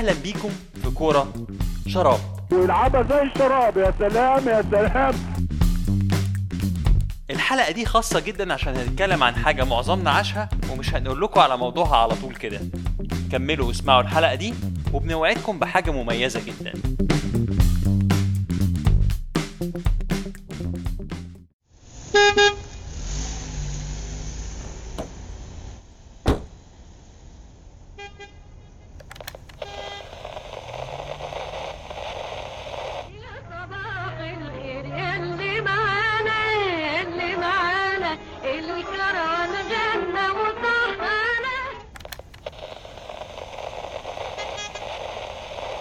[0.00, 0.48] أهلا بيكم
[0.82, 1.32] في كورة
[1.86, 2.20] شراب.
[2.52, 5.14] ويلعبها زي الشراب يا سلام يا سلام.
[7.30, 11.96] الحلقة دي خاصة جدا عشان هنتكلم عن حاجة معظمنا عاشها ومش هنقول لكم على موضوعها
[11.96, 12.60] على طول كده.
[13.32, 14.54] كملوا واسمعوا الحلقة دي
[14.92, 16.72] وبنوعدكم بحاجة مميزة جدا.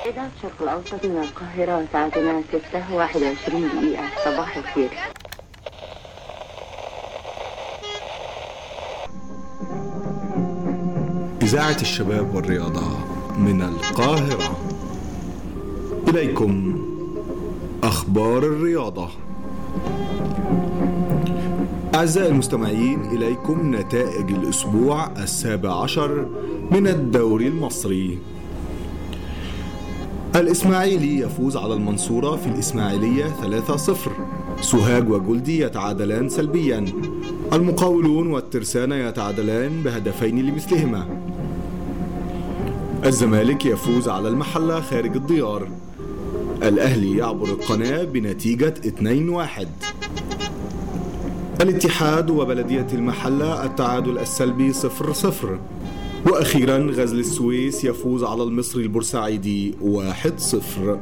[0.09, 0.31] إذاعة
[0.61, 4.89] الأوسط من القاهرة ساعتنا 6 21 دقيقة صباح الخير.
[11.41, 12.97] إذاعة الشباب والرياضة
[13.37, 14.57] من القاهرة.
[16.07, 16.81] إليكم
[17.83, 19.09] أخبار الرياضة.
[21.95, 26.27] أعزائي المستمعين إليكم نتائج الأسبوع السابع عشر
[26.71, 28.19] من الدوري المصري.
[30.35, 34.09] الإسماعيلي يفوز على المنصورة في الإسماعيلية 3-0
[34.61, 36.85] سوهاج وجلدي يتعادلان سلبيا.
[37.53, 41.07] المقاولون والترسانة يتعادلان بهدفين لمثلهما.
[43.05, 45.67] الزمالك يفوز على المحلة خارج الديار.
[46.63, 49.67] الأهلي يعبر القناة بنتيجة 2-1
[51.61, 54.77] الاتحاد وبلدية المحلة التعادل السلبي 0-0
[56.25, 60.99] وأخيرا غزل السويس يفوز على المصري البورسعيدي 1-0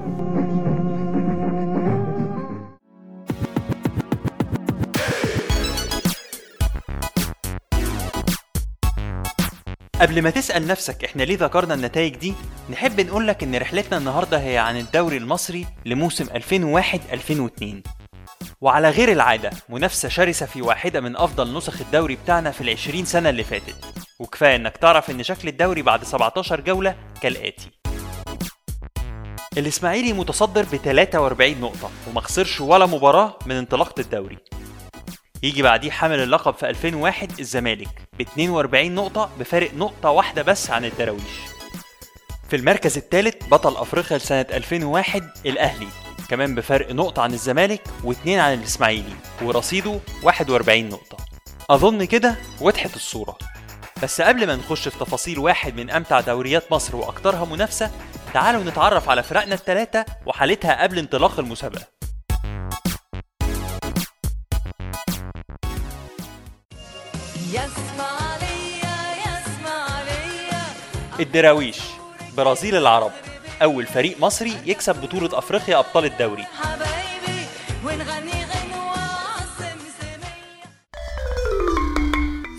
[10.01, 12.33] قبل ما تسأل نفسك إحنا ليه ذكرنا النتائج دي
[12.69, 17.65] نحب نقول لك إن رحلتنا النهارده هي عن الدوري المصري لموسم 2001-2002
[18.61, 23.29] وعلى غير العادة منافسة شرسة في واحدة من أفضل نسخ الدوري بتاعنا في العشرين سنة
[23.29, 24.06] اللي فاتت.
[24.19, 27.71] وكفاية إنك تعرف إن شكل الدوري بعد 17 جولة كالآتي.
[29.57, 34.37] الإسماعيلي متصدر ب 43 نقطة وما خسرش ولا مباراة من انطلاقة الدوري.
[35.43, 37.87] يجي بعديه حامل اللقب في 2001 الزمالك
[38.19, 41.37] ب 42 نقطة بفارق نقطة واحدة بس عن الدراويش.
[42.49, 45.87] في المركز الثالث بطل أفريقيا لسنة 2001 الأهلي
[46.29, 51.17] كمان بفرق نقطة عن الزمالك واثنين عن الإسماعيلي ورصيده 41 نقطة.
[51.69, 53.37] أظن كده وضحت الصورة.
[54.03, 57.91] بس قبل ما نخش في تفاصيل واحد من أمتع دوريات مصر وأكترها منافسة
[58.33, 61.87] تعالوا نتعرف على فرقنا الثلاثة وحالتها قبل انطلاق المسابقة.
[71.19, 71.77] الدراويش
[72.37, 73.11] برازيل العرب
[73.61, 76.43] أول فريق مصري يكسب بطولة أفريقيا أبطال الدوري.
[76.43, 77.45] حبايبي
[77.85, 78.36] ونغني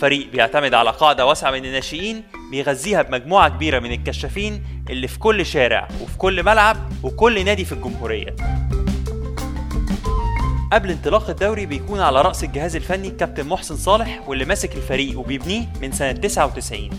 [0.00, 5.46] فريق بيعتمد على قاعدة واسعة من الناشئين بيغذيها بمجموعة كبيرة من الكشافين اللي في كل
[5.46, 8.36] شارع وفي كل ملعب وكل نادي في الجمهورية.
[10.72, 15.68] قبل انطلاق الدوري بيكون على رأس الجهاز الفني الكابتن محسن صالح واللي ماسك الفريق وبيبنيه
[15.82, 16.90] من سنة 99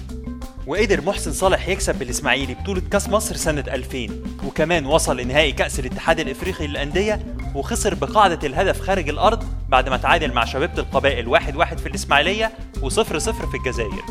[0.68, 4.08] وقدر محسن صالح يكسب بالإسماعيلي بطولة كأس مصر سنة 2000
[4.48, 10.34] وكمان وصل لنهائي كأس الاتحاد الإفريقي للأندية وخسر بقاعدة الهدف خارج الأرض بعد ما تعادل
[10.34, 14.04] مع شبيبة القبائل واحد واحد في الإسماعيلية وصفر صفر في الجزائر.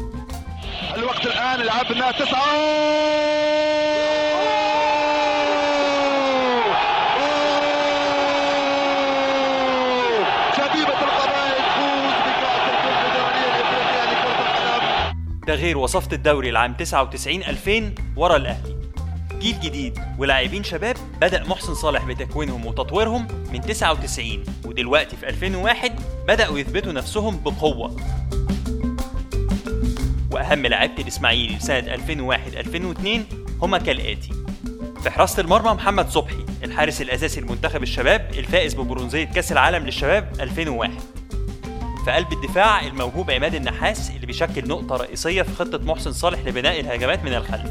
[0.97, 2.59] الوقت الآن لعبنا تسعة.
[15.47, 18.79] ده غير وصفة الدوري العام 99 2000 ورا الأهلي.
[19.39, 25.93] جيل جديد ولاعبين شباب بدأ محسن صالح بتكوينهم وتطويرهم من 99 ودلوقتي في 2001
[26.29, 27.97] بدأوا يثبتوا نفسهم بقوة.
[30.39, 33.25] وأهم لعيبة الإسماعيلي سنة 2001 2002
[33.63, 34.31] هما كالآتي
[35.03, 40.93] في حراسة المرمى محمد صبحي الحارس الأساسي لمنتخب الشباب الفائز ببرونزية كأس العالم للشباب 2001
[42.05, 46.81] في قلب الدفاع الموهوب عماد النحاس اللي بيشكل نقطة رئيسية في خطة محسن صالح لبناء
[46.81, 47.71] الهجمات من الخلف.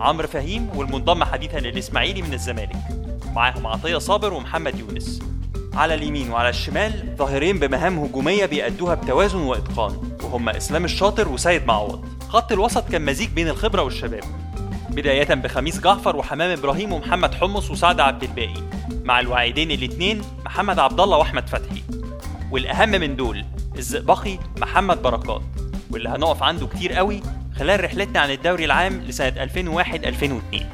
[0.00, 2.76] عمرو فهيم والمنضم حديثا للإسماعيلي من الزمالك.
[3.34, 5.22] معاهم عطية صابر ومحمد يونس.
[5.74, 10.11] على اليمين وعلى الشمال ظاهرين بمهام هجومية بيأدوها بتوازن وإتقان.
[10.32, 12.04] وهم إسلام الشاطر وسيد معوض.
[12.28, 14.24] خط الوسط كان مزيج بين الخبرة والشباب.
[14.90, 18.62] بداية بخميس جعفر وحمام إبراهيم ومحمد حمص وسعد عبد الباقي.
[19.04, 21.82] مع الواعدين الاثنين محمد عبد الله وأحمد فتحي.
[22.50, 23.44] والأهم من دول
[23.78, 25.42] الزئبقي محمد بركات.
[25.90, 27.22] واللي هنقف عنده كتير قوي
[27.58, 30.66] خلال رحلتنا عن الدوري العام لسنة 2001-2002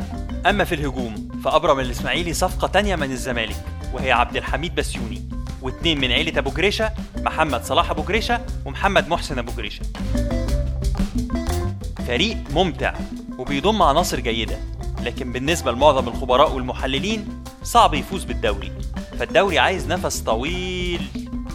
[0.46, 3.56] أما في الهجوم فأبرم الإسماعيلي صفقة تانية من الزمالك
[3.92, 5.37] وهي عبد الحميد بسيوني.
[5.62, 9.82] واثنين من عيلة أبو جريشة محمد صلاح أبو جريشة ومحمد محسن أبو جريشة.
[12.06, 12.94] فريق ممتع
[13.38, 14.58] وبيضم عناصر جيدة
[15.02, 18.72] لكن بالنسبة لمعظم الخبراء والمحللين صعب يفوز بالدوري.
[19.18, 21.02] فالدوري عايز نفس طويل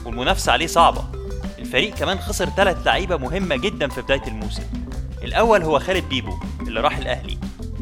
[0.05, 1.03] والمنافسة عليه صعبة.
[1.59, 4.63] الفريق كمان خسر ثلاث لعيبة مهمة جدا في بداية الموسم.
[5.23, 7.38] الأول هو خالد بيبو اللي راح الأهلي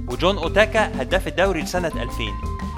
[0.08, 2.24] وجون أوتاكا هداف الدوري لسنة 2000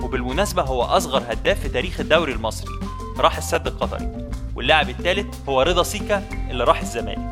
[0.04, 2.82] وبالمناسبة هو أصغر هداف في تاريخ الدوري المصري.
[3.19, 7.30] راح السد القطري واللاعب الثالث هو رضا سيكا اللي راح الزمالك.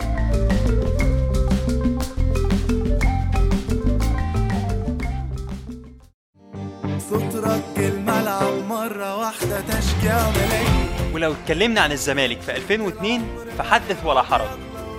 [7.00, 13.22] سترك الملعب مرة واحدة تشجيع ملايين ولو اتكلمنا عن الزمالك في 2002
[13.58, 14.50] فحدث ولا حرج.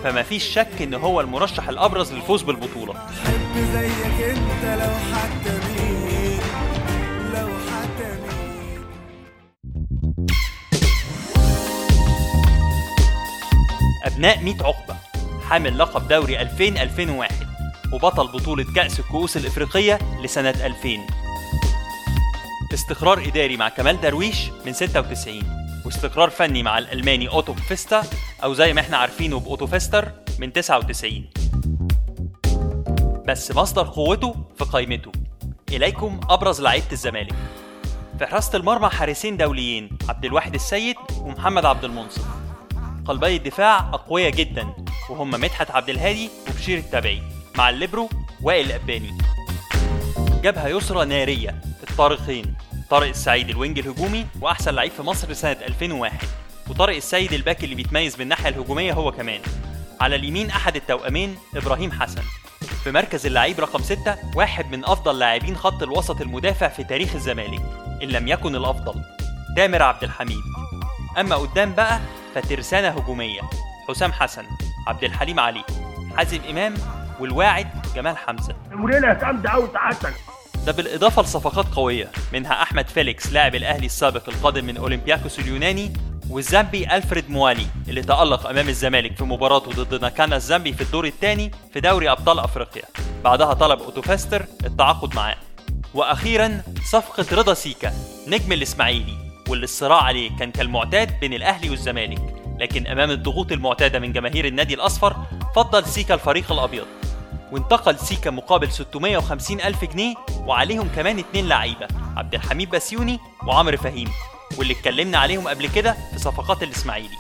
[0.05, 2.95] فما فيش شك إن هو المرشح الأبرز للفوز بالبطولة.
[2.95, 5.92] حب زيك أنت لو حتى مين؟
[14.23, 14.97] ابناء 100 عقبة
[15.49, 17.35] حامل لقب دوري 2000 2001
[17.93, 20.89] وبطل بطولة كأس الكؤوس الإفريقية لسنة 2000
[22.75, 25.43] استقرار إداري مع كمال درويش من 96
[25.85, 28.03] واستقرار فني مع الألماني أوتو فيستا
[28.45, 31.31] أو زي ما إحنا عارفينه بأوتو فيستر من 99
[33.29, 35.13] بس مصدر قوته في قائمته.
[35.73, 37.35] إليكم أبرز لعيبة الزمالك.
[38.19, 42.42] في حراسة المرمى حارسين دوليين عبد الواحد السيد ومحمد عبد المنصف.
[43.07, 44.75] قلبي الدفاع أقوياء جدا
[45.11, 47.23] وهم مدحت عبد الهادي وبشير التابعي
[47.59, 48.09] مع الليبرو
[48.43, 49.19] وائل القباني
[50.43, 51.61] جبهة يسرى نارية
[51.91, 52.55] الطارقين
[52.91, 56.19] طارق السعيد ال wing الهجومي وأحسن لعيب في مصر سنة 2001
[56.71, 59.41] وطارق السيد ال back اللي بيتميز بالناحية الهجومية هو كمان.
[60.01, 62.23] على اليمين أحد التوأمين إبراهيم حسن.
[62.85, 67.61] في مركز اللعيب رقم 6 واحد من أفضل لاعبين خط الوسط المدافع في تاريخ الزمالك
[68.03, 68.95] إن لم يكن الأفضل
[69.57, 70.43] تامر عبد الحميد.
[71.21, 72.01] أما قدام بقى
[72.35, 73.41] فترسانة هجومية.
[73.89, 74.45] حسام حسن
[74.87, 75.65] عبد الحليم علي
[76.17, 76.75] حازم إمام
[77.21, 78.55] والواعد جمال حمزة.
[78.73, 80.15] المدير جامده قوي سعادتك
[80.67, 85.93] ده بالإضافة لصفقات قوية منها أحمد فيليكس لاعب الأهلي السابق القادم من أولمبياكوس اليوناني
[86.31, 91.51] والزامبي ألفريد موالي اللي تألق أمام الزمالك في مباراته ضد ناكانا الزامبي في الدور الثاني
[91.73, 92.83] في دوري أبطال أفريقيا.
[93.25, 95.37] بعدها طلب أوتوفيستر التعاقد معاه.
[95.95, 97.93] وأخيرا صفقة رضا سيكا
[98.29, 99.22] نجم الإسماعيلي.
[99.53, 102.35] واللي الصراع عليه كان كالمعتاد بين الأهلي والزمالك.
[102.59, 105.17] لكن أمام الضغوط المعتادة من جماهير النادي الأصفر
[105.57, 106.87] فضل سيكا الفريق الأبيض.
[107.53, 110.15] وانتقل سيكا مقابل 650 ألف جنيه
[110.47, 114.09] وعليهم كمان اتنين لعيبة عبد الحميد بسيوني وعمرو فهيم
[114.59, 117.17] واللي اتكلمنا عليهم قبل كده في صفقات الإسماعيلي.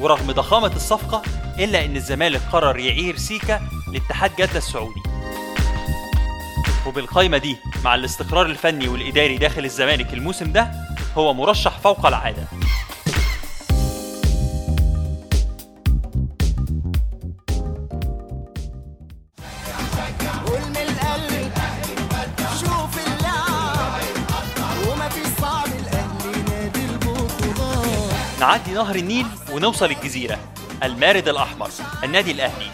[0.00, 1.22] ورغم ضخامة الصفقة
[1.58, 3.60] إلا إن الزمالك قرر يعير سيكا
[3.92, 5.02] لاتحاد جدة السعودي.
[6.86, 10.70] وبالقايمة دي مع الاستقرار الفني والإداري داخل الزمالك الموسم ده
[11.16, 12.44] هو مرشح فوق العادة.
[28.40, 30.38] نعدي نهر النيل ونوصل الجزيرة
[30.82, 31.70] المارد الأحمر
[32.04, 32.70] النادي الأهلي.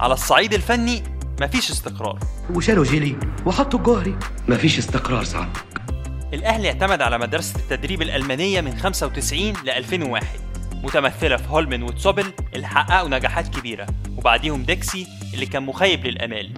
[0.00, 1.02] على الصعيد الفني
[1.40, 2.18] مفيش استقرار.
[2.54, 3.16] وشالوا جيلي
[3.46, 4.18] وحطوا الجوهري.
[4.48, 5.64] مفيش استقرار سعادتك
[6.34, 10.40] الأهلي اعتمد على مدرسة التدريب الألمانية من 95 ل 2001
[10.84, 13.86] متمثلة في هولمن وتسوبل اللي حققوا نجاحات كبيرة.
[14.16, 16.54] وبعديهم ديكسي اللي كان مخيب للآمال.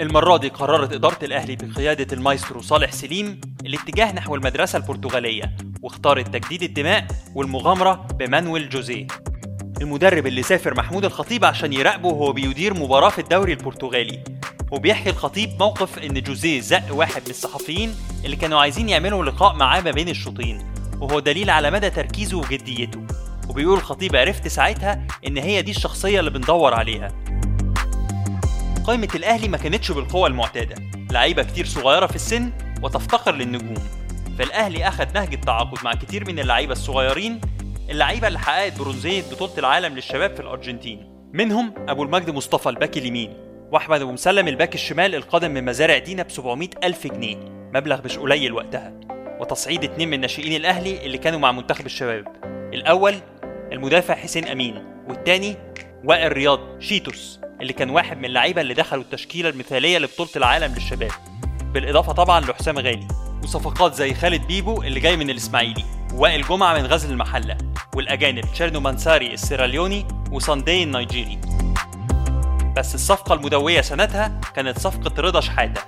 [0.00, 6.62] المرة دي قررت إدارة الأهلي بقيادة المايسترو صالح سليم الاتجاه نحو المدرسة البرتغالية واختارت تجديد
[6.62, 9.06] الدماء والمغامرة بمانويل جوزيه.
[9.80, 14.24] المدرب اللي سافر محمود الخطيب عشان يراقبه وهو بيدير مباراة في الدوري البرتغالي.
[14.70, 17.94] وبيحكي الخطيب موقف إن جوزيه زق واحد من الصحفيين
[18.24, 20.66] اللي كانوا عايزين يعملوا لقاء معاه ما بين الشوطين
[21.00, 23.00] وهو دليل على مدى تركيزه وجديته.
[23.48, 27.12] وبيقول الخطيب عرفت ساعتها إن هي دي الشخصية اللي بندور عليها.
[28.84, 30.74] قائمة الأهلي ما كانتش بالقوة المعتادة.
[31.10, 33.88] لعيبة كتير صغيرة في السن وتفتقر للنجوم.
[34.38, 37.40] فالأهلي أخذ نهج التعاقد مع كتير من اللعيبة الصغيرين
[37.90, 41.28] اللعيبة اللي حققت برونزية بطولة العالم للشباب في الأرجنتين.
[41.32, 43.34] منهم أبو المجد مصطفى الباك اليمين
[43.72, 47.36] وأحمد أبو مسلم ال back الشمال القادم من مزارع دينا ب 700 ألف جنيه.
[47.74, 48.92] مبلغ مش قليل وقتها.
[49.40, 52.26] وتصعيد اتنين من ناشئين الأهلي اللي كانوا مع منتخب الشباب.
[52.74, 53.14] الأول
[53.72, 55.56] المدافع حسين أمين والتاني
[56.04, 61.10] وائل رياض شيتوس اللي كان واحد من اللعيبة اللي دخلوا التشكيلة المثالية لبطولة العالم للشباب.
[61.74, 63.08] بالإضافة طبعا لحسام غالي
[63.42, 67.67] وصفقات زي خالد بيبو اللي جاي من الإسماعيلي ووائل جمعة من غزل المحلة.
[67.94, 71.40] والأجانب تشيرنو مانساري السيراليوني وساندي النيجيري.
[72.76, 75.82] بس الصفقة المدوية سنتها كانت صفقة رضا شحاتة.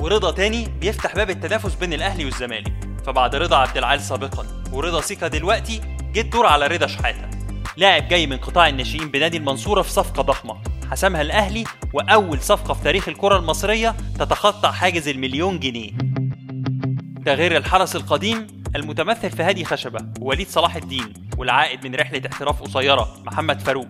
[0.00, 2.72] ورضا تاني بيفتح باب التنافس بين الأهلي والزمالك.
[3.06, 5.80] فبعد رضا عبد العال سابقا ورضا سيكا دلوقتي
[6.12, 7.29] جه الدور على رضا شحاتة.
[7.76, 10.56] لاعب جاي من قطاع الناشئين بنادي المنصورة في صفقة ضخمة.
[10.90, 15.90] حسمها الأهلي وأول صفقة في تاريخ الكرة المصرية تتخطى حاجز المليون جنيه.
[17.24, 18.46] ده غير الحرس القديم
[18.76, 23.88] المتمثل في هادي خشبة ووليد صلاح الدين والعائد من رحلة احتراف قصيرة محمد فاروق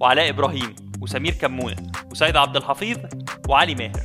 [0.00, 1.76] وعلاء إبراهيم وسمير كمونة
[2.10, 2.98] وسيد عبد الحفيظ
[3.48, 4.02] وعلي ماهر.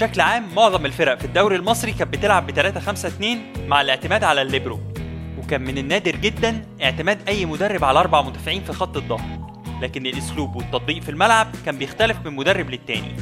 [0.00, 3.38] بشكل عام معظم الفرق في الدوري المصري كانت بتلعب ب 3 5 2
[3.68, 4.80] مع الاعتماد على الليبرو.
[5.38, 9.50] وكان من النادر جدا اعتماد أي مدرب على أربع مدافعين في خط الظهر
[9.82, 13.16] لكن الأسلوب والتطبيق في الملعب كان بيختلف من مدرب للتاني.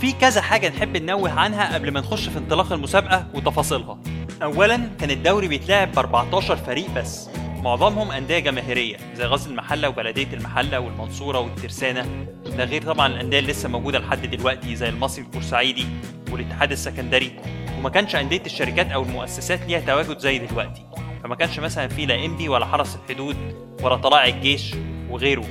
[0.00, 3.98] في كذا حاجة نحب ننوه عنها قبل ما نخش في انطلاق المسابقة وتفاصيلها.
[4.42, 7.28] أولا كان الدوري بيتلعب ب 14 فريق بس.
[7.64, 12.26] معظمهم أندية جماهيرية زي غزل المحلة وبلدية المحلة والمنصورة والترسانة.
[12.56, 15.86] ده غير طبعا الأندية اللي لسه موجودة لحد دلوقتي زي المصري البورسعيدي
[16.30, 17.32] والاتحاد السكندري.
[17.78, 20.86] وما كانش أندية الشركات أو المؤسسات ليها تواجد زي دلوقتي.
[21.22, 23.36] فما كانش مثلا في لا إنبي ولا حرس الحدود
[23.82, 24.74] ولا طلائع الجيش
[25.10, 25.44] وغيره.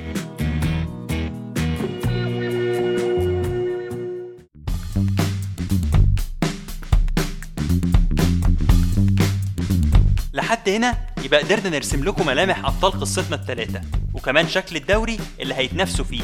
[10.34, 13.82] لحد هنا يبقى قدرنا نرسم لكم ملامح أبطال قصتنا الثلاثه
[14.14, 16.24] وكمان شكل الدوري اللي هيتنافسوا فيه.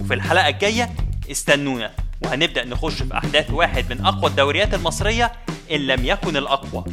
[0.00, 0.90] وفي الحلقة الجاية
[1.30, 1.90] استنونا
[2.24, 5.32] وهنبدأ نخش في أحداث واحد من أقوى الدوريات المصرية
[5.70, 6.84] إن لم يكن الأقوى.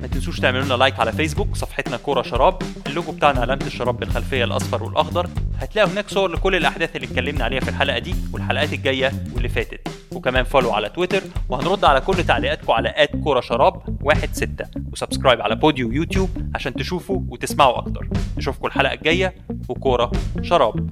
[0.00, 2.62] ما تنسوش تعملوا لنا like على فيسبوك صفحتنا كورة شراب.
[2.86, 5.28] اللوجو بتاعنا علامة الشراب بالخلفية الأصفر والأخضر.
[5.58, 9.88] هتلاقوا هناك صور لكل الأحداث اللي اتكلمنا عليها في الحلقة دي والحلقات الجاية واللي فاتت.
[10.12, 14.97] وكمان follow على تويتر وهنرد على كل تعليقاتكم على at كورة شراب واحد ستة و
[14.97, 18.08] subscribe على بوديو يوتيوب عشان تشوفوا وتسمعوا أكتر.
[18.36, 19.34] نشوفكم الحلقة الجاية
[19.68, 20.90] وكورة شراب.